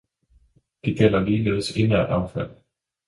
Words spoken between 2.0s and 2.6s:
affald.